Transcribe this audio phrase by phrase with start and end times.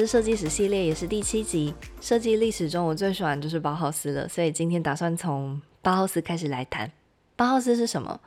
[0.00, 1.74] 是设计史系列，也是第七集。
[2.00, 6.90] 设计历史中，我最喜欢就是包豪斯了，所以今天打算从包豪斯开始来谈。
[7.36, 8.18] 包豪斯是什么？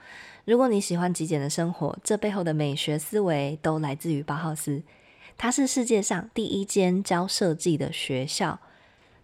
[0.45, 4.83] 如果你喜欢极简的生活，这背后的美学思维都来自于包豪斯。
[5.35, 8.59] 它是世界上第一间教设计的学校。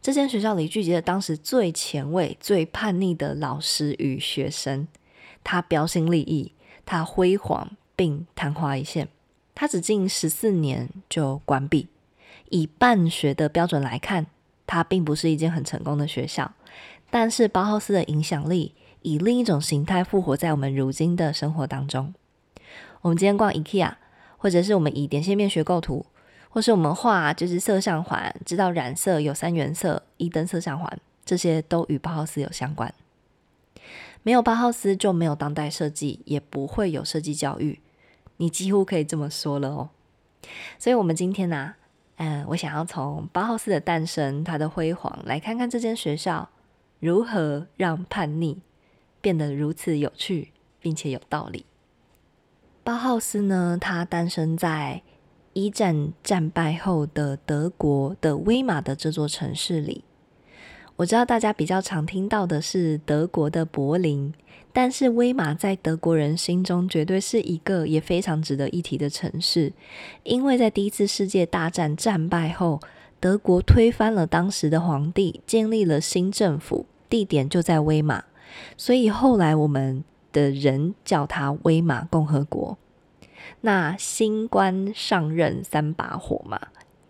[0.01, 4.87] 这间学校里聚集了当时最前卫、最叛逆的老师与学生。
[5.43, 6.51] 它标新立异，
[6.83, 9.07] 它辉煌并昙花一现。
[9.53, 11.87] 它只近十四年就关闭。
[12.49, 14.27] 以办学的标准来看，
[14.67, 16.53] 它并不是一间很成功的学校。
[17.09, 22.13] 但是包豪斯的影响力以另一种形态复活在我们如今的生活当中。
[23.01, 23.93] 我们今天逛 IKEA，
[24.37, 26.05] 或者是我们以点线面学构图，
[26.49, 32.93] 或是我们画就是色相环，知道染色有三原色、一灯色相环，这些都与包豪斯有相关。
[34.21, 37.79] 没有包豪斯就没有当代设计，也不会有设计教育。
[38.37, 39.89] 你几乎可以这么说了哦。
[40.77, 41.75] 所以，我们今天呢？
[42.21, 46.49] 嗯，我想要从包豪斯的诞生、它的辉煌，来看看这间学校
[46.99, 48.59] 如何让叛逆
[49.21, 51.65] 变得如此有趣，并且有道理。
[52.83, 55.01] 包豪斯呢，它诞生在
[55.53, 60.03] 一战战败后的德国的威马的这座城市里。
[60.99, 64.33] 我知道大家比较常听到的是德国的柏林，
[64.73, 69.71] 但是威马在德国人心中绝对是一个也非常值得一提的城市，
[70.23, 72.81] 因为在第一次世界大战战败后，
[73.21, 78.25] 德国推翻了当时的皇帝，建立了新政府，地点就在威马，
[78.75, 82.77] 所以后来我们的人叫它威马共和国。
[83.61, 86.59] 那新官上任三把火嘛。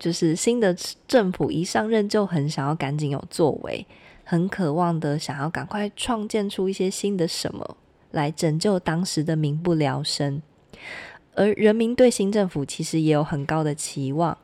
[0.00, 0.74] 就是新的
[1.06, 3.86] 政府一上任就很想要赶紧有作为，
[4.24, 7.76] 很渴望的想要赶快创建出一些新的什么
[8.10, 10.40] 来拯救当时的民不聊生，
[11.34, 14.38] 而人民对新政府其实也有很高的期望，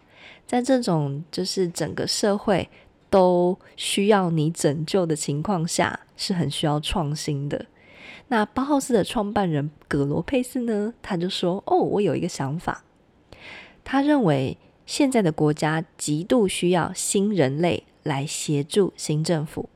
[0.46, 2.68] 在这种就是整个社会
[3.08, 7.64] 都需要你拯救的情况下，是很需要创新的。
[8.28, 12.84] 那包豪斯的创办人葛罗佩斯呢，他就说：“哦，我有一个想法，
[13.82, 19.69] 他认为。”现在的国家极度需要新人类来协助新政府，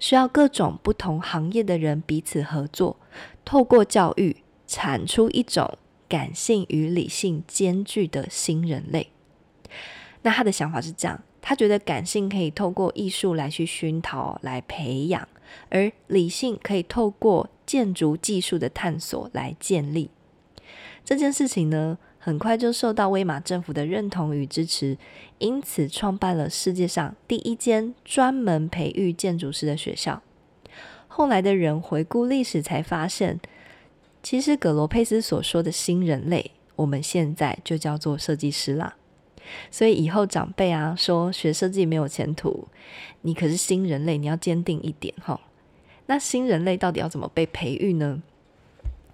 [0.00, 2.96] 需要各种不同行业的人彼此合作，
[3.44, 4.36] 透过教育
[4.66, 9.10] 产出一种感性与理性兼具的新人类。
[10.22, 15.26] 那他的想法是这样：他觉得感性可以透过艺术来去熏陶、来培养，
[15.68, 20.10] 而理性可以透过建筑技术的探索来建立。
[21.04, 21.98] 这件事情呢？
[22.24, 24.96] 很快就受到威马政府的认同与支持，
[25.38, 30.22] 因此创办了世界上第一间专门培育建筑师的学校。
[31.08, 33.40] 后来的人回顾历史，才发现，
[34.22, 38.94] 其实葛罗佩斯所说的新人类，我们现在就叫做设计师啦。
[39.72, 42.68] 所以以后长辈啊说学设计没有前途，
[43.22, 45.40] 你可是新人类，你要坚定一点哈。
[46.06, 48.22] 那新人类到底要怎么被培育呢？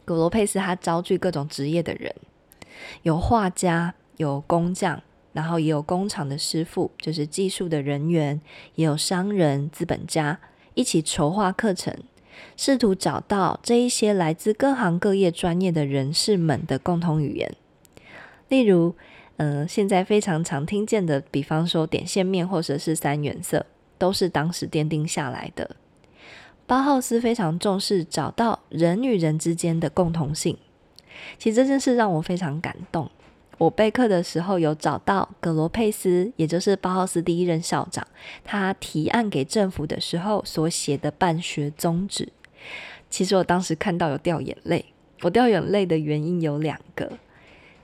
[0.05, 2.15] 葛罗佩斯他招聚各种职业的人。
[3.03, 5.03] 有画家，有工匠，
[5.33, 8.41] 然后也有工厂的师傅，就是技术的人员，
[8.75, 10.41] 也有商人、资本家，
[10.75, 11.95] 一起筹划课程，
[12.57, 17.55] 试图找到这一些来自各行各业专业的人士们的共同语言。
[18.49, 18.95] 例如，
[19.37, 23.67] 呃，现在非常常听见的，比方说点线面或者是三原色，
[23.99, 25.77] 都是当时奠定下来的。
[26.67, 30.59] 包浩斯非常重视找到人与人之间的共同性。
[31.39, 33.11] 其实这件事让我非常感动。
[33.59, 38.07] 我备课的时候有找到格罗佩斯，也就是包豪斯第一任校长，
[38.45, 42.29] 他提案给政府的时候所写的办学宗旨。
[43.11, 44.85] 其实我当时看到有掉眼泪。
[45.23, 47.19] 我掉眼泪的原因有两个，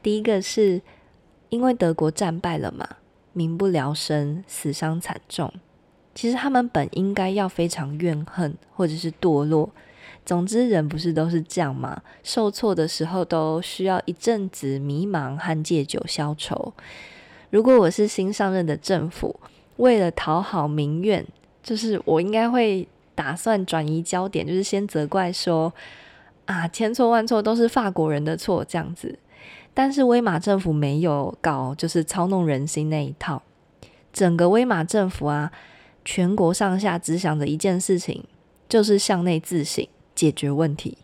[0.00, 0.80] 第一个是
[1.48, 2.88] 因为德国战败了嘛，
[3.32, 5.52] 民不聊生，死伤惨重。
[6.14, 9.70] 其实他们本应该要非常怨恨，或者是堕落。
[10.24, 12.02] 总之，人不是都是这样吗？
[12.22, 16.72] 受挫的时候都需要一阵子迷茫和借酒消愁。
[17.50, 19.38] 如果我是新上任的政府，
[19.76, 21.26] 为了讨好民怨，
[21.62, 25.72] 就是我应该会打算转移焦点，就是先责怪说
[26.46, 29.18] 啊，千错万错都是法国人的错这样子。
[29.74, 33.42] 但是威马政府没有搞，就是操弄人心那一套。
[34.12, 35.52] 整个威马政府啊，
[36.04, 38.24] 全国上下只想着一件事情，
[38.68, 40.98] 就是向内自省，解决问题。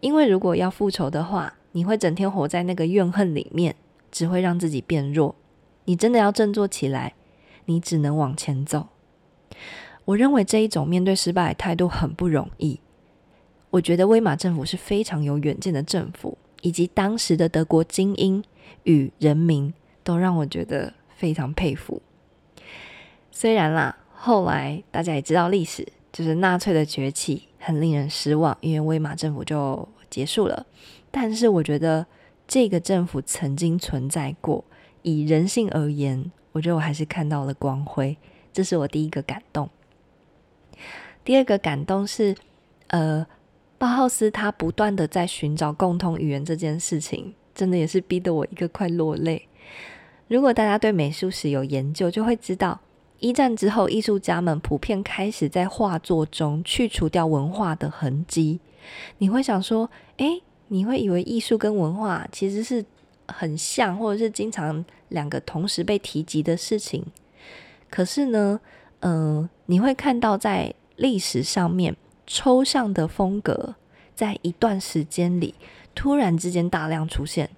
[0.00, 3.74] 因为如果要复仇的话，你会整天活在那个怨恨里面，
[4.10, 5.34] 只会让自己变弱。
[5.84, 7.14] 你真的要振作起来，
[7.66, 8.88] 你只能往前走。
[10.06, 12.80] 我认为这一种面对失败的态度很不容易。
[13.70, 16.38] 我觉得威马政府是非常有远见的政府。
[16.64, 18.42] 以及当时的德国精英
[18.84, 22.00] 与人民都让我觉得非常佩服。
[23.30, 30.66] 虽然啦，后来大家也知道历史，就是纳粹的崛起很令人失望，因为威玛政府就结束了。
[31.10, 32.06] 但是我觉得
[32.46, 34.64] 这个政府曾经存在过，
[35.02, 38.16] 以人性而言，我觉得我还是看到了光辉，
[38.52, 39.68] 这是我第一个感动。
[41.24, 42.36] 第二个感动是，
[42.88, 43.26] 呃。
[43.76, 49.46] 包浩斯他不断的在寻找共同语言这件事情，真的也是逼得我一个快落泪。
[50.28, 52.80] 如果大家对美术史有研究，就会知道，
[53.24, 58.60] 一战之后，艺术家们普遍开始在画作中去除掉文化的痕迹。
[59.16, 62.84] 你会想说，诶，你会以为艺术跟文化其实是
[63.26, 67.02] 很像，或者是经常两个同时被提及的事情。
[67.88, 68.60] 可是呢，
[69.00, 71.96] 嗯，你会看到在历史上面。
[72.26, 73.74] 抽象的风格
[74.14, 75.54] 在一段时间里
[75.94, 77.50] 突然之间大量出现，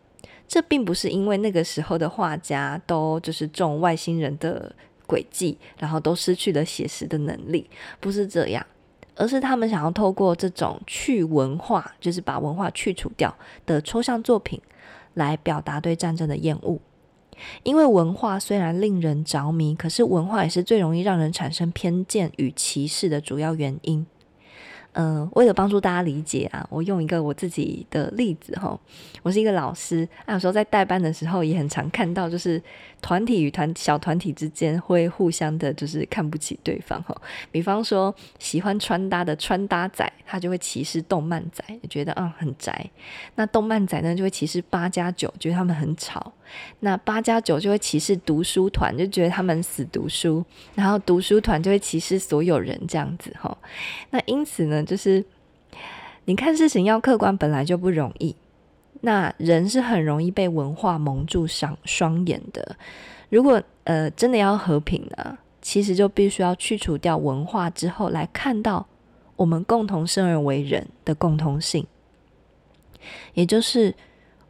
[0.48, 4.74] 这并不是因为那个时候的画家都就是中外星人的
[5.06, 7.68] 诡计，然后都失去了写实的能力，
[8.00, 8.64] 不是这样，
[9.14, 14.60] 而是他们想要透过这种去文化，就是把文化去除掉的抽象作品，
[15.14, 16.78] 来表达对战争的厌恶。
[17.64, 24.06] 因为文化虽然令人着迷，可是文化也是最容易让人产生偏见与歧视的主要原因。
[24.92, 28.80] 嗯，为了帮助大家理解啊，我用一个我自己的例子哈。
[29.22, 32.58] 我是一个老师，啊，有时候在带班的时候也很常看到，就是
[33.02, 37.14] 团体与团小团体之间会互相的，就是看不起对方哈。
[37.52, 42.90] 比方说，喜欢穿搭的穿搭仔，他就会歧视动漫仔，觉得啊很宅。
[43.36, 46.32] 那动漫仔呢，就会歧视八加九，觉得他们很吵。
[46.80, 50.44] 那八加九就会歧视读书团，就觉得他们死读书。
[50.74, 53.56] 然后读书团就会歧视所有人这样子哈。
[54.10, 54.82] 那因此呢？
[54.82, 55.24] 就是
[56.24, 58.34] 你看事情要客观本来就不容易，
[59.06, 62.76] 那人是很容易被文化蒙住双双眼的。
[63.28, 68.88] 如果呃真的要和平呢，其实就必须要去除掉文化之后，来看到
[69.36, 71.86] 我们共同生而为人的共同性，
[73.34, 73.94] 也就是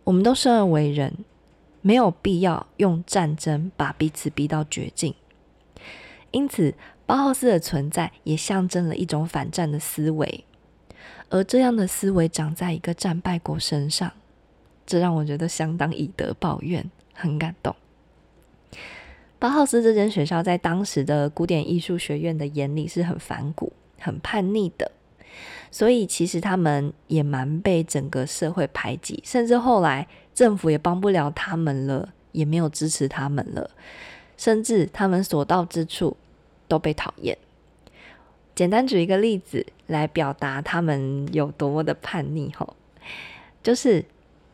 [0.05, 1.13] 我们都生而为人，
[1.83, 5.15] 没有必要用战争把彼此逼到绝境。
[6.31, 6.73] 因此。
[7.09, 10.45] 包豪斯的存在也象征了一种反战的思维，
[11.31, 14.11] 而这样的思维长在一个战败国身上，
[14.87, 17.75] 这让我觉得相当以德报怨，很感动。
[19.39, 24.91] 包豪斯这间学校在当时的古典艺术学院的眼里是很反骨、很叛逆的，
[25.71, 33.71] 所以其实他们也蛮被整个社会排挤，甚至后来政府也帮不了他们了，也没有支持他们了，
[34.37, 36.17] 甚至他们所到之处。
[36.69, 37.39] 都被讨厌。
[38.53, 42.75] 简单举一个例子来表达他们有多么的叛逆吼，
[43.63, 44.05] 就是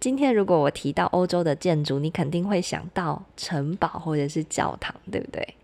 [0.03, 5.55] 今天如果我提到欧洲的建筑，你肯定会想到城堡或者是教堂，对不对？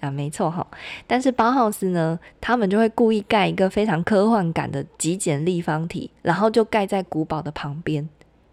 [0.00, 0.66] 啊，没错哈。
[1.06, 8.08] 但是包豪斯呢，他们就会故意盖一个非常科幻感的极简立方体，然后就盖在古堡的旁边，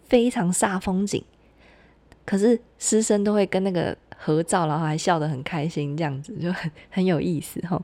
[0.07, 1.23] 非常煞风景。
[2.23, 3.97] 可是师生都会跟那个。
[4.25, 7.81] 合照，然后还笑得很开心，这样子就很 很有意思哈。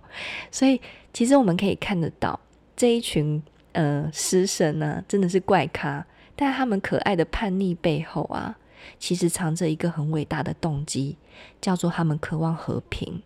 [0.50, 0.80] 所以
[1.12, 2.40] 其实我们可以看得到
[2.78, 6.06] 这一群呃师生呢，真的是怪咖，
[6.40, 8.58] 但他们可爱的叛逆背后啊，
[8.98, 11.18] 其实藏着一个很伟大的动机，
[11.60, 13.22] 叫做他们渴望和平。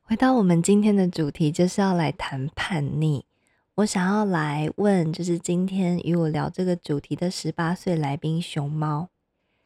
[0.00, 3.26] 回到我们今天的主题，就是要来谈叛逆。
[3.74, 9.10] 我想要来问，就是今天与我聊这个主题的十八岁来宾熊猫，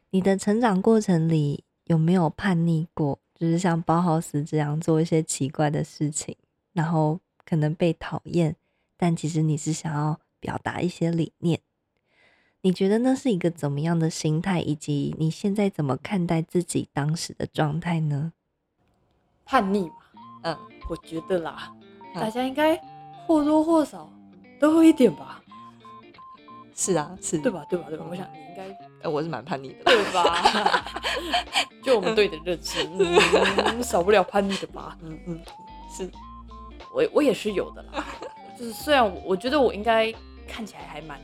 [0.09, 1.63] 你的成长过程里。
[1.87, 3.17] 有没有叛逆过？
[3.33, 6.35] 就是像包豪斯这样做一些奇怪的事情，
[6.73, 8.53] 然后可能被讨厌，
[8.97, 11.61] 但其实你是想要表达一些理念。
[12.67, 14.59] 你觉得那是一个怎么样的心态？
[14.59, 18.33] 以及你现在怎么看待自己当时的状态呢？
[19.45, 19.95] 叛逆嘛，
[20.43, 20.57] 嗯，
[20.89, 21.73] 我觉得啦，
[22.13, 22.75] 大家应该
[23.25, 24.11] 或多或少
[24.59, 25.41] 都会一点吧。
[26.75, 27.65] 是啊，是对吧？
[27.69, 27.85] 对吧？
[27.87, 28.05] 对吧？
[28.09, 30.83] 我想你应该，呃，我是蛮叛逆的，对吧？
[31.81, 34.97] 就我们对你的认识，少不了叛逆的吧？
[35.03, 35.39] 嗯嗯，
[35.97, 36.11] 是。
[36.93, 38.03] 我我也是有的啦。
[38.59, 40.13] 就是虽然我我觉得我应该
[40.45, 41.17] 看起来还蛮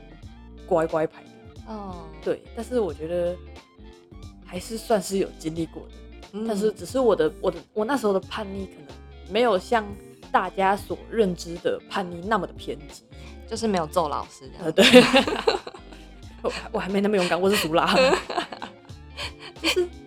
[0.65, 1.29] 乖乖牌的，
[1.67, 3.35] 哦，对，但是我觉得
[4.45, 5.89] 还是算是有经历过的。
[6.35, 9.85] 嗯但是只是我的我的我那时候的叛逆可能没有像
[10.31, 13.03] 大家所认知的叛逆那么的偏激。
[13.45, 14.83] 就是没有揍老师这呃，对，
[16.41, 17.93] 我我还没那么勇敢，我是属拉。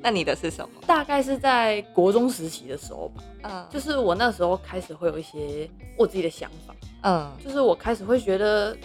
[0.02, 0.80] 那你的是什么？
[0.84, 8.76] 大概是在国中时期的时候吧，嗯，就是我那时候开始会有一些我自己的想法，嗯，就是我开始会觉得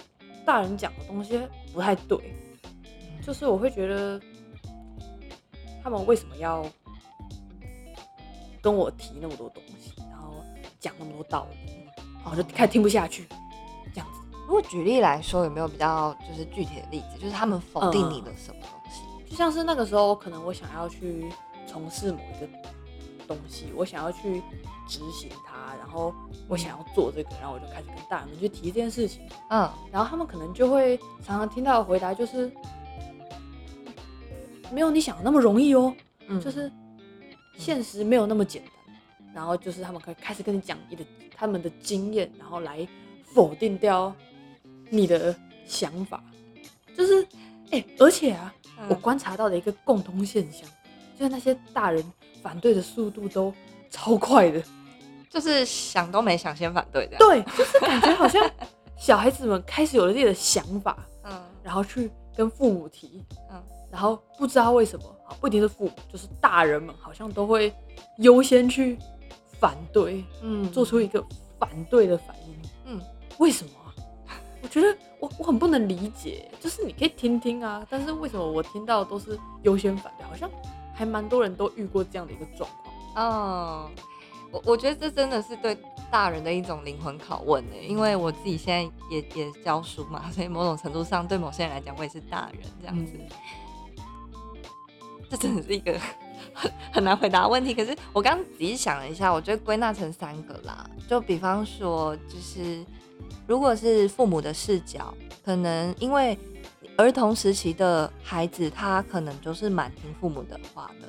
[0.45, 1.41] 大人讲的东西
[1.73, 2.35] 不太对，
[3.21, 4.19] 就是我会觉得
[5.83, 6.65] 他们为什么要
[8.61, 10.33] 跟我提那么多东西，然后
[10.79, 11.57] 讲那么多道理，
[12.15, 13.27] 然后我就开始听不下去，
[13.93, 14.19] 这样子。
[14.45, 19.01] 如果举例来说，有没有比较就是具体的例子，就是他们否定你的什么东西？
[19.29, 21.31] 就像是那个时候，可能我想要去
[21.65, 22.47] 从事某一个
[23.27, 24.41] 东西，我想要去
[24.87, 26.13] 执行它，然后
[26.49, 32.51] 我想要做这个，然后我就开始跟大人们去提这件事情，嗯然后他们可能就会常常听到的回答就是，
[34.71, 35.93] 没有你想的那么容易哦，
[36.27, 36.71] 嗯就是
[37.57, 38.95] 现实没有那么简单，
[39.33, 42.87] 然后就是他们可以开始跟你讲你的他们的经验，然后来
[43.33, 44.13] 否定掉
[44.89, 45.35] 你的
[45.65, 46.23] 想法，
[46.95, 47.27] 就是
[47.71, 48.53] 哎、而且啊。
[48.89, 50.67] 我观察到的一个共通现象，
[51.15, 52.03] 就是那些大人
[52.41, 53.53] 反对的速度都
[53.91, 54.59] 超快的。
[55.29, 57.19] 就是想都没想先反对这样。
[57.19, 58.41] 对，就是感觉好像
[58.97, 67.73] 小孩子们开始有了自己的想法，嗯然后去跟父母提，嗯然后不知道为什么，好不一定是父母，就是大人们好像都会
[68.17, 68.97] 优先去
[69.59, 71.23] 反对，嗯做出一个
[71.59, 72.55] 反对的反应。
[72.85, 73.01] 嗯
[73.37, 73.93] 为什么啊？
[74.61, 80.25] 我觉得我我很不能理解，就是你可以听听啊，但是为什么我听到都是优先反对？
[80.25, 80.49] 好像
[80.93, 82.93] 还蛮多人都遇过这样的一个状况。
[83.15, 83.89] 哦，
[84.51, 85.77] 我我觉得这真的是对
[86.09, 93.13] 大人的一种灵魂拷问呢，因为我自己现在也也教书嘛，所以某种程度上对某些人来讲，我也是大人这样子。
[95.31, 95.97] 这真的是一个
[96.53, 97.73] 很很难回答问题。
[97.73, 100.85] 可是我刚刚仔细想了一下，我觉得归纳成三个啦。
[101.07, 102.83] 就比方说，就是
[103.47, 106.37] 如果是父母的视角，可能因为
[106.97, 111.07] 儿童时期的孩子，他可能就是蛮听父母的话的，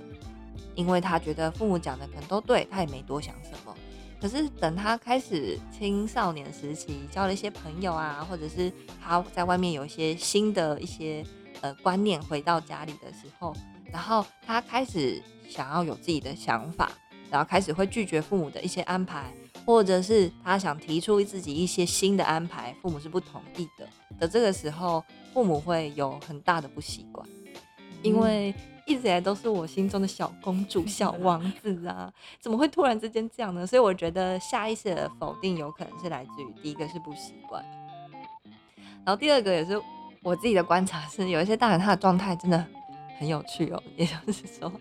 [0.77, 3.75] 因为他觉得父母讲的可能都对，他也没多想什么。
[4.21, 8.73] 可是等他开始青少年时期，交了一些朋友啊，或者是
[9.05, 11.27] 他在外面有一些新的一些
[11.61, 13.53] 呃观念回到家里的时候，
[13.93, 16.91] 然后他开始想要有自己的想法，
[17.31, 19.33] 然后开始会拒绝父母的一些安排，
[19.67, 23.87] 或者是他想提出自己一些新的安排，父母是不同意的
[24.19, 27.29] 的这个时候，父母会有很大的不习惯，
[28.03, 28.55] 因为
[28.87, 33.67] 一直以来都是我心中的小公主、小 王子啊，怎么会突然之间这样呢？
[33.67, 37.63] 所以我觉得下意识的否定有可能是来自于第一个是不习惯，
[39.05, 39.81] 然后第二个也是
[40.23, 42.67] 我自己的观察是，有一些大人他的状态真的
[43.23, 44.73] 很有趣哦，也就是说，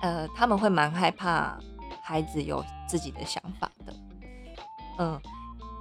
[0.00, 1.58] 呃，他们会蛮害怕
[2.00, 3.92] 孩子有自己的想法的，
[5.00, 5.20] 嗯，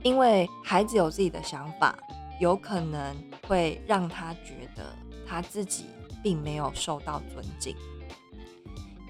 [0.01, 1.95] 因为孩子有自己的想法，
[2.39, 3.15] 有可能
[3.47, 4.91] 会让他觉得
[5.27, 5.85] 他自己
[6.23, 7.75] 并没有受到尊敬。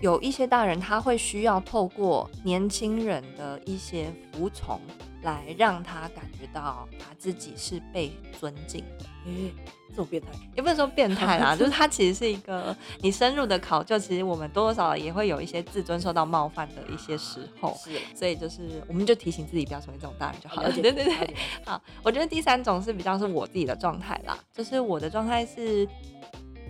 [0.01, 4.77] 有一些大人他会需要透过年轻人的一些服从，
[5.27, 9.05] 来让他感觉到他自己是被尊敬的。
[9.25, 9.53] 诶、
[9.89, 20.69] 这种变态，也不能说变态啦， 就是他其实是一个你深入的考究，其实我们多多少少也会有一些自尊受到冒犯的一些时候，是所以就是我们就提醒自己不要成为这种大人就好了。
[20.69, 25.85] 了对对对，好，我觉得第三种是比较是我自己的状态啦，就是我的状态是，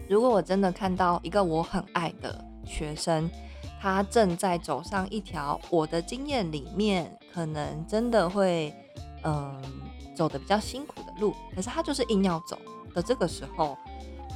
[0.10, 3.30] 如果我真的看到一个我很爱的学生，
[3.80, 8.74] 他正在走上一条我的经验里面可能真的会
[9.24, 9.62] 嗯
[10.16, 12.58] 走的比较辛苦的路，可是他就是硬要走
[12.94, 13.78] 的这个时候，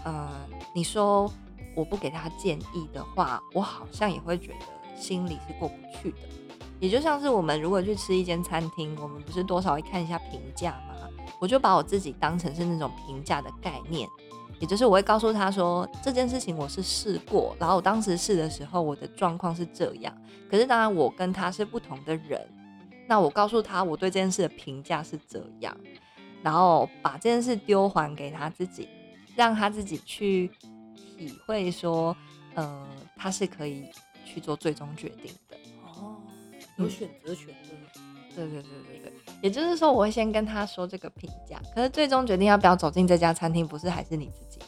[0.06, 0.30] 嗯，
[0.74, 1.32] 你说
[1.76, 6.18] 我不给他建议的话，我好像也会觉得心里是过不去的。
[6.80, 10.96] 也就像是我们如果去吃一间餐厅，我们不是多少会看一下评价吗？
[11.40, 14.08] 我就把我自己当成是那种评价的概念，
[14.62, 20.16] 也就是我会告诉他说这件事情我是试过，然后我当时试的时候我的状况是这样，
[20.50, 22.48] 可是当然我跟他是不同的人，
[23.08, 25.76] 那我告诉他我对这件事的评价是这样，
[26.44, 28.88] 然后把这件事丢还给他自己，
[29.36, 30.52] 让他自己去
[31.18, 32.16] 体会说，
[32.54, 33.86] 呃，他是可以
[34.24, 35.58] 去做最终决定的。
[35.84, 36.22] 哦，
[36.78, 38.02] 有选择权的，
[38.36, 39.11] 对对对对对，
[39.42, 44.66] 也就是说，我会先跟他说这个评价，可是最终决定要不要走进这家餐厅，不是还是你自己吗？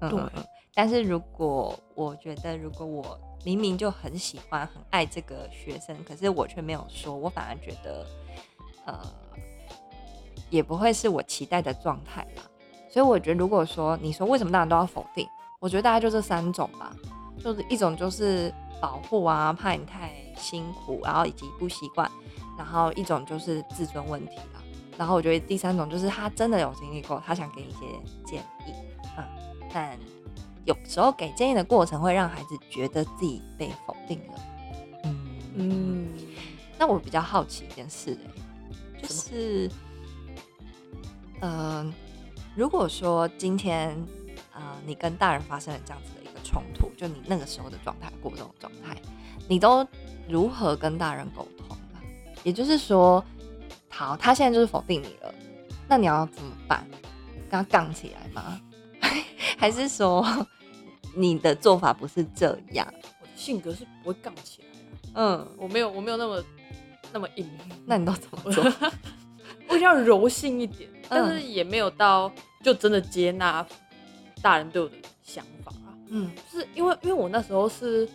[0.00, 0.42] 嗯对。
[0.74, 8.06] 但是如果我觉得，如果我明明就很喜欢、很爱这个学生，可是我却没有说，我反而觉得，
[8.86, 8.98] 呃，
[10.50, 12.42] 也不会是我期待的状态啦。
[12.90, 15.28] 所以我觉得，如果说你说为什么大家都要否定，
[15.60, 16.92] 我觉得大概就这三种吧，
[17.38, 22.10] 就是一种就是保护啊，怕你太辛苦，然后以及不习惯，
[22.56, 24.62] 然后一种就是自尊问题啦，
[24.96, 27.80] 然后我觉得第三种就是他真的有经历过，他想给你一些
[28.24, 28.72] 建议，
[29.18, 29.24] 嗯，
[29.72, 29.98] 但
[30.64, 34.34] 有时候给建议的过程会让孩子觉得自己被否定了，
[35.04, 36.08] 嗯嗯，
[36.78, 39.70] 那我比较好奇一件事、欸，就是，
[41.40, 41.92] 嗯、
[42.54, 43.90] 如果说今天，
[44.54, 48.96] 呃，你跟大人发生了这样子的一个冲突，就你那个时候的状态过这种状态，
[49.48, 49.86] 你都
[50.28, 51.46] 如何跟大人沟？
[52.44, 53.24] 也就是说，
[53.88, 55.34] 好，他现在就是否定你了，
[55.88, 56.86] 那你要怎么办？
[57.50, 58.60] 跟他杠起来吗？
[59.58, 60.24] 还是说
[61.14, 62.86] 你的做法不是这样？
[63.20, 66.44] 我的性格是不会杠起来的，嗯，我没有我没有那么
[67.12, 67.48] 那么硬，
[67.86, 68.64] 那你都怎么做？
[69.68, 72.30] 我比较柔性一点，但嗯是也没有到
[72.62, 73.66] 就真的接纳
[74.42, 75.94] 大人对我的想法啊。
[76.08, 78.06] 嗯就是因为因为我那时候是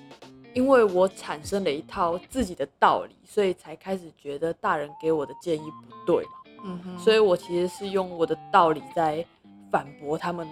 [0.60, 6.32] 因为我产生了一套自己的道理，所以才开始觉得大人给我的建议不对嘛。
[6.66, 9.26] 嗯哼，所以我其实是用我的道理在
[9.72, 10.46] 反驳他们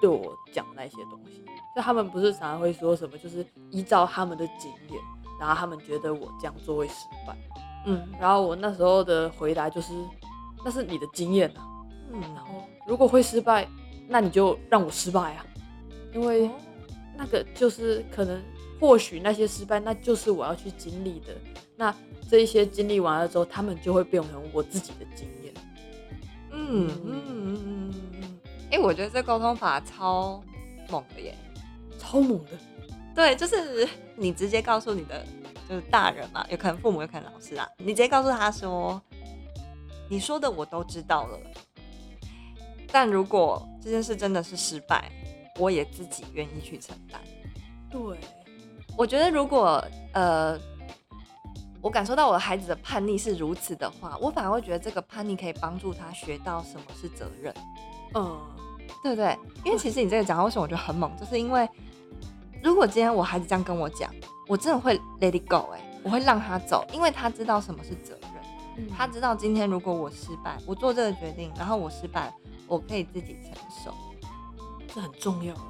[0.00, 1.44] 对我讲那些东西。
[1.74, 5.02] 就他们不是常常会说什么，就是依照他们的经验，
[5.40, 6.94] 然后他们觉得我这样做会失
[7.26, 7.36] 败。
[7.84, 9.92] 嗯然后我那时候的回答就是，
[10.64, 11.66] 那是你的经验啊。
[12.12, 13.68] 嗯，然后如果会失败，
[14.06, 15.44] 那你就让我失败啊，
[16.14, 16.48] 因为
[17.16, 18.40] 那个就是可能
[18.80, 21.34] 或许那些失败，那就是我要去经历的。
[21.76, 21.94] 那
[22.28, 25.54] 这一些经历完了之后，他们就会变成我自己的经验。
[26.50, 28.38] 嗯嗯嗯嗯嗯，
[28.70, 30.42] 哎、我觉得这沟通法超
[30.88, 31.34] 猛的耶。
[31.98, 32.50] 超猛的，
[33.14, 35.24] 对，就是你直接告诉你的
[35.68, 39.00] 就是大人嘛，有可能父母，有可能老师啊，你直接告诉他说，
[40.08, 41.38] 你说的我都知道了，
[42.92, 45.10] 但如果这件事真的是失败，
[45.58, 47.20] 我也自己愿意去承担。
[47.90, 48.18] 对，
[48.96, 50.58] 我觉得如果呃，
[51.82, 57.54] 我感受到我的孩子的叛逆是如此的话，我反而会觉得这个叛逆可以帮助他学到什么是责任。
[58.14, 58.40] 嗯，
[59.02, 59.36] 对不对？
[59.64, 61.68] 因为其实你这个讲，为什么我觉得很猛，就是因为
[62.62, 64.10] 如果今天我孩子这样跟我讲，
[64.48, 68.30] 我真的会 let it go，哎、我会让他走，因为他知道什么是责任，
[68.78, 72.32] 嗯他知道今天如果我失败，我做这个决定，然后我失败，
[72.66, 73.52] 我可以自己承
[73.84, 73.92] 受。
[74.94, 75.60] 这很重要欸。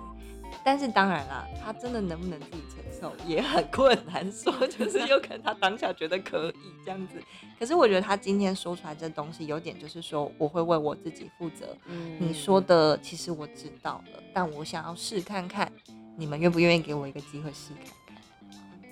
[0.66, 7.22] 但是当然啦，他真的能不能自己承受也很困难说，就是有可能他当下觉得可以这样子，
[7.56, 15.70] 可是我觉得他今天说出来这东西，有点就是说我会为我自己负责，嗯你说的其实我知道了，但我想要试看看，
[16.16, 18.90] 你们愿不愿意给我一个机会试看看？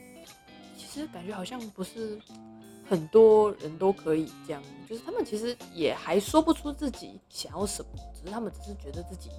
[0.79, 2.21] 其实感觉好像不是
[2.89, 9.31] 很多人都可以这样，就是他们其实也还说不出自己想要什么，只是他们只是觉得自己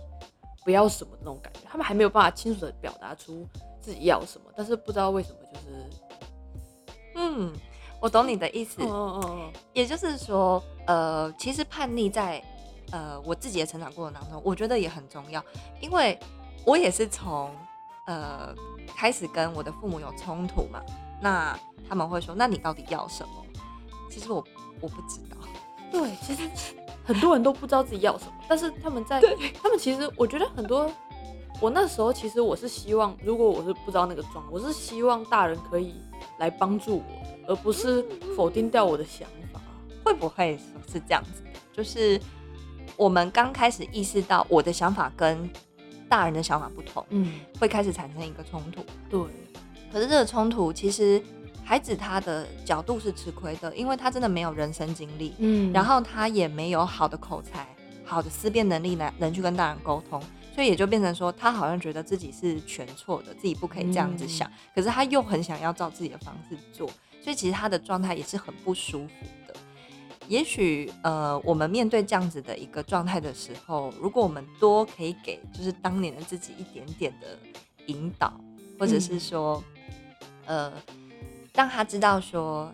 [0.65, 3.47] 不要什么那种感觉，他们还没有办法清楚的表达出
[3.79, 5.89] 自己要什么，但是不知道为什么就是，
[7.13, 7.53] 嗯，
[8.01, 9.53] 我懂你的意思，嗯嗯嗯。
[9.73, 12.43] 也就是说，呃，其实叛逆在
[12.91, 15.43] 呃我自己的成长过程当中，我觉得也很重要，
[15.79, 16.19] 因为
[16.65, 17.55] 我也是从
[18.07, 18.51] 呃
[18.97, 20.81] 开始跟我的父母有冲突嘛，
[21.21, 21.55] 那
[21.87, 23.45] 他们会说，那你到底要什么？
[24.09, 24.43] 其实我
[24.81, 25.37] 我不知道，
[25.91, 26.49] 对，其实
[27.05, 29.21] 很多人都不知道自己要什么，但是他们在，
[29.61, 30.91] 他们其实我觉得很多，
[31.61, 35.93] 我那时候其实我是希望，如果我是不知道那个状，我是希望大人可以
[36.39, 37.03] 来帮助我，
[37.47, 38.03] 而不是
[38.35, 39.61] 否定掉我的想法。
[40.03, 40.55] 会不会
[40.87, 41.49] 是这样子的？
[41.73, 42.21] 就是
[42.95, 45.49] 我们刚开始意识到我的想法跟
[46.07, 48.85] 大人的想法不同，嗯，会开始产生一个冲突。
[49.09, 49.19] 对，
[49.91, 51.19] 可是这个冲突其实
[51.65, 55.73] 孩子他的角度是吃亏的，因为他真的没有人生经历，嗯。
[55.73, 57.67] 然后他也没有好的口才、
[58.05, 60.21] 好的思辨能力来能去跟大人沟通，
[60.53, 66.87] 所以也就变成说他好像觉得自己是全错的，自己不可以这样子想，可是他又很想要照自己的方式做，
[67.19, 69.55] 所以其实他的状态也是很不舒服的。
[70.27, 77.37] 也许呃，我们面对这样子的一个状态的时候，如果我们多可以给就是当年的自己一点点的
[77.87, 78.33] 引导，
[78.79, 79.63] 或者是说，
[80.45, 80.71] 呃，
[81.55, 82.71] 让他知道说，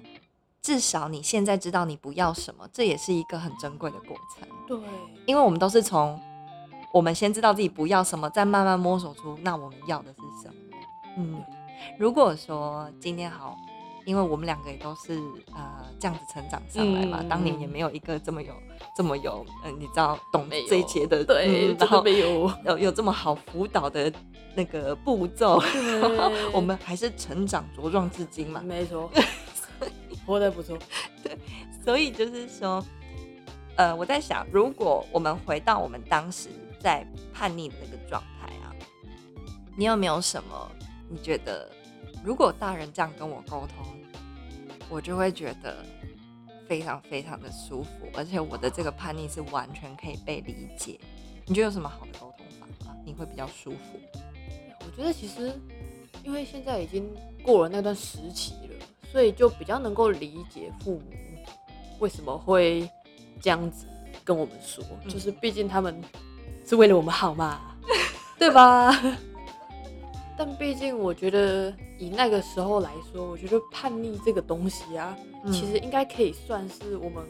[0.62, 4.48] 至少你现在知道你不要什么，这也是一个很珍贵的过程。
[4.68, 4.80] 对，
[5.26, 6.20] 因为我们都是从
[6.92, 10.54] 我们先知道自己不要什么，再慢慢摸索出那我们要的是什么。
[11.18, 11.44] 嗯，
[11.98, 13.58] 如果说今天好，
[14.06, 15.14] 因为我们两个也都是
[15.54, 18.54] 呃这样子成长上来嘛，嗯当年也没有一个这么有
[18.96, 22.52] 这么有嗯、你知道懂这一切的对，嗯然真的后没有。
[22.66, 24.12] 有有这么好辅导的
[24.56, 25.62] 那个步骤，
[26.52, 29.10] 我们还是成长茁壮至今嘛，没错，
[30.26, 30.78] 活得不错。
[31.24, 31.38] 对
[31.84, 32.84] 所以就是说，
[33.76, 38.74] 呃，我在想，如果我们回到我们当时在叛逆的那个状态啊，
[39.78, 40.70] 你有没有什么
[41.10, 41.70] 你觉得，
[42.24, 43.86] 如果大人这样跟我沟通，
[44.90, 45.84] 我就会觉得
[46.68, 51.00] 非常非常的舒服，而且我的这个叛逆是完全可以被理解。
[51.46, 52.96] 你觉得有什么好的沟通法吗？
[53.06, 54.00] 你会比较舒服？
[54.80, 55.52] 我觉得其实，
[56.24, 57.10] 因为现在已经
[57.44, 61.04] 过了那段时期了，所以就比较能够理解父母
[62.00, 62.90] 为什么会
[63.42, 63.86] 这样子
[64.24, 66.00] 跟我们说，嗯就是毕竟他们
[66.66, 67.76] 是为了我们好嘛，
[68.38, 68.92] 对吧？
[70.44, 77.24] 但毕竟我觉得以那个时候来说，我觉得叛逆这个东西啊，嗯其实应该可以算是我们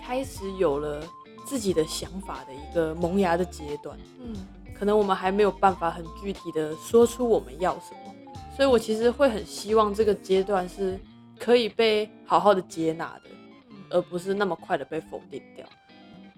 [0.00, 1.02] 开始有了
[1.44, 3.98] 自己的想法的一个萌芽的阶段。
[4.20, 4.46] 嗯
[4.78, 8.14] 可能我们还没有办法很具体的说出我们要什么，
[8.56, 10.96] 所以我其实会很希望这个阶段是
[11.40, 13.30] 可以被好好的接纳的，
[13.90, 15.66] 而不是那么快的被否定掉。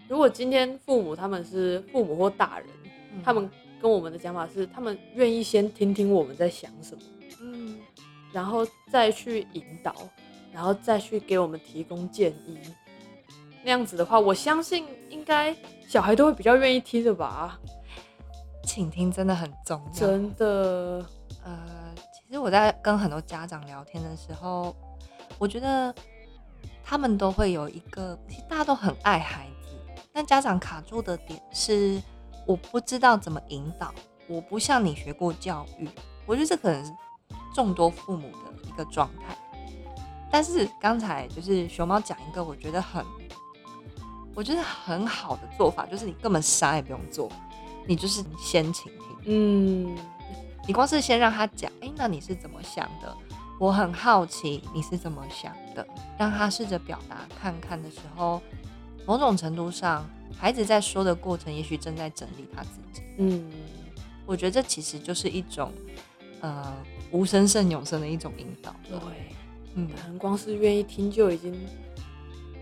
[0.08, 2.68] 如果今天父母他们是父母或大人，
[3.12, 3.46] 嗯他们
[3.85, 7.03] 跟我们的讲法是，他们愿意先听听我们在想什么，
[7.42, 7.77] 嗯
[8.33, 9.94] 然后再去引导，
[10.51, 12.59] 然后再去给我们提供建议。
[13.62, 15.55] 那样子的话，我相信应该
[15.87, 17.61] 小孩都会比较愿意听的吧。
[18.62, 19.92] 倾听真的很重要。
[19.92, 21.05] 真的，
[21.44, 24.75] 呃，其实我在跟很多家长聊天的时候，
[25.38, 25.94] 我觉得
[26.83, 29.77] 他们都会有一个，其实大家都很爱孩子，
[30.11, 32.01] 但家长卡住的点是，
[32.46, 33.92] 我不知道怎么引导，
[34.26, 35.88] 我不像你学过教育，
[36.26, 36.92] 我觉得这可能是
[37.54, 39.37] 众多父母的一个状态。
[40.30, 43.04] 但是刚才就是熊猫讲一个，我觉得很，
[44.35, 47.30] 我觉得很好的做法，就是你根本啥也不用做，
[47.87, 49.16] 你就是先倾听。
[49.26, 49.96] 嗯，
[50.66, 53.16] 你光是先让他讲，哎、那你是怎么想的？
[53.61, 55.87] 我很好奇你是怎么想的，
[56.18, 58.42] 让他试着表达看看的时候，
[59.07, 60.04] 某种程度上，
[60.37, 63.03] 孩子在说的过程，也许正在整理他自己。
[63.18, 63.51] 嗯，
[64.27, 65.73] 我觉得这其实就是一种，
[66.40, 66.75] 呃，
[67.11, 68.75] 无声胜有声的一种引导。
[68.88, 68.99] 对，
[69.75, 71.55] 嗯可能光是愿意听就已经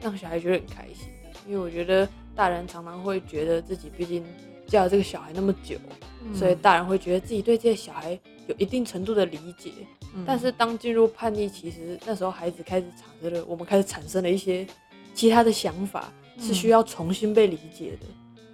[0.01, 1.09] 让小孩觉得很开心，
[1.47, 4.25] 因为我觉得大人常常会觉得自己毕竟
[4.67, 5.77] 教了这个小孩那么久，
[6.25, 9.73] 嗯所以大人会觉得自己对这些小孩有一定程度的理解。
[10.15, 14.67] 嗯但是当进入叛逆期时，那时候孩子开始产生了，我们开始产生了一些
[15.15, 18.07] 其他的想法，是需要重新被理解的。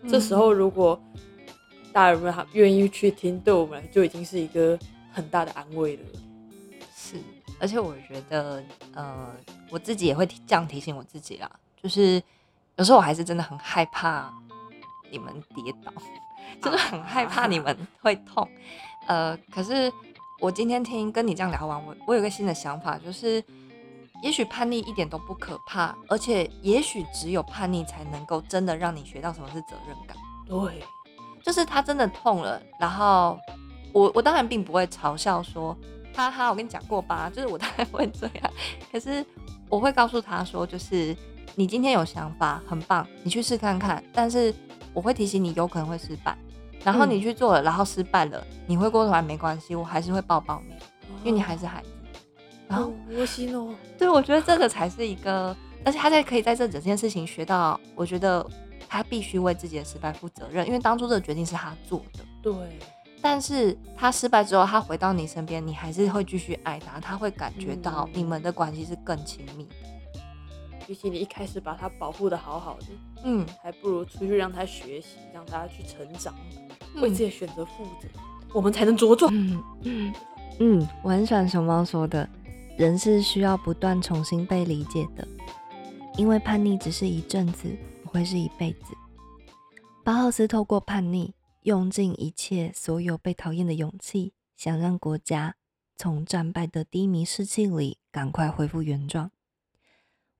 [0.08, 1.00] 这时候如果
[1.92, 4.78] 大人们还愿意去听，对我们来就已经是一个
[5.10, 6.02] 很大的安慰了。
[6.94, 7.16] 是，
[7.58, 8.62] 而且我觉得，
[8.94, 9.34] 呃，
[9.70, 11.50] 我自己也会这样提醒我自己啦，
[11.82, 12.22] 就是
[12.76, 14.32] 有时候我还是真的很害怕
[15.10, 15.92] 你们跌倒，
[16.62, 18.46] 真 的很害怕你们会痛。
[19.06, 19.90] 呃，可是
[20.40, 23.42] 我今天听跟你这样聊完，我我有个新的想法，就是
[24.22, 30.16] 也许叛逆一点都不可怕，而且也许只有叛逆才能够真的让你学到什么是责任感。
[30.46, 30.82] 对，
[31.42, 33.38] 就是他真的痛了，然后
[33.92, 35.76] 我我当然并不会嘲笑说，
[36.14, 38.50] 哈哈，我跟你讲过吧， 就是我当然会这样，
[38.90, 39.24] 可是
[39.68, 41.16] 我会告诉他说，就是
[41.54, 44.52] 你今天有想法很棒，你去试看看，但是
[44.92, 46.36] 我会提醒你有可能会失败，
[46.82, 47.10] 然后嗯。
[47.10, 50.74] 你去做了，然后失败了，你回过头来没关系，我还是会抱抱你，
[51.20, 51.88] 因为你还是孩子。
[52.68, 58.46] 然后哦，窝心哦，对，我觉得这个才是一个，而且他在可以在这整件事情学到，我觉得
[58.88, 62.24] 他必须为自己的失败负责任，因为当初这个决定是他做的。
[62.42, 62.52] 对，
[63.22, 69.70] 但是他失败之后，他回到你身边，你还是会继续爱他，他会感觉到嗯你们的关系是更亲密的。
[70.86, 72.86] 比起你一开始把他保护的好好的，
[73.24, 76.34] 嗯，还不如出去让他学习，让他去成长，
[76.94, 78.08] 嗯为自己的选择负责，
[78.54, 79.30] 我们才能茁壮。
[79.34, 80.14] 嗯 嗯
[80.60, 82.26] 嗯，我很喜欢熊猫说的，
[82.78, 85.26] 人是需要不断重新被理解的，
[86.16, 88.94] 因为叛逆只是一阵子，不会是一辈子。
[90.04, 95.56] 巴赫斯透过叛逆，用尽一切所有被讨厌的勇气，想让国家
[95.96, 99.32] 从战败的低迷士气里赶快恢复原状。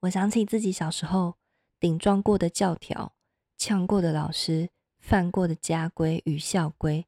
[0.03, 1.35] 我想起自己小时候
[1.81, 3.15] 顶撞过的教条、
[3.57, 4.71] 呛过的老师、
[5.01, 7.05] 犯过的家规与校规，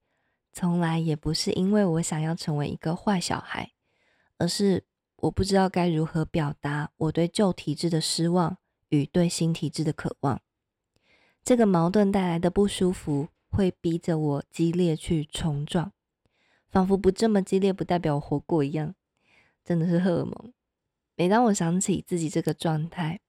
[0.53, 3.71] 从来也不是因为我想要成为一个坏小孩，
[4.39, 4.85] 而是
[5.23, 8.57] 我不知道该如何表达我对旧体制的失望
[8.89, 10.41] 与对新体制的渴望。
[11.45, 15.93] 这个矛盾带来的不舒服，会逼着我激烈去冲撞，
[16.69, 18.95] 仿佛不这么激烈不代表我活过一样，
[19.65, 20.53] 真的是荷尔蒙。
[21.17, 23.21] 每当我想起自己这个状态，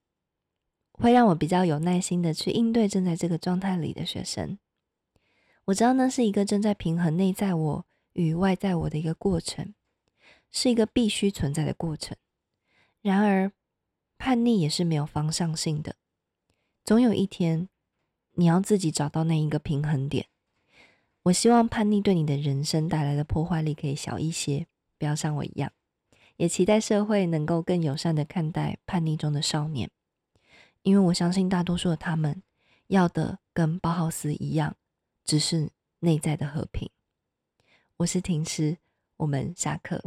[0.94, 4.58] 会让我比较有耐心的去应对正在这个状态里的学生。
[5.66, 9.74] 我知道那是一个正在平衡内在我与外在我的一个过程，
[10.52, 12.16] 是一个必须存在的过程。
[13.02, 13.52] 然而，
[14.18, 15.96] 叛逆也是没有方向性的，
[16.84, 17.70] 总有一天
[18.34, 20.28] 你要自己找到那一个平衡点。
[21.24, 25.72] 我希望叛逆对你的人生带来的破坏力可以小一些，不要像我一样。
[26.38, 29.92] 也期待社会能够更友善的看待叛逆中的少年，
[30.82, 32.42] 因为我相信大多数的他们
[32.88, 34.76] 要的跟包豪斯一样，
[35.24, 36.90] 只是内在的和平。
[37.98, 38.80] 我是婷师，
[39.22, 40.02] 我们下课。